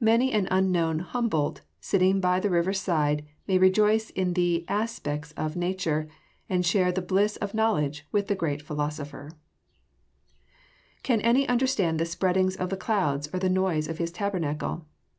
[0.00, 5.56] Many an unknown Humboldt, sitting by the river's side, may rejoice in the "aspects of
[5.56, 6.08] nature,"
[6.48, 9.24] and share the bliss of knowledge with the great philosopher.
[9.24, 9.34] [Verse:
[11.02, 14.86] "Can any understand the spreadings of the clouds, or the noise of his tabernacle?"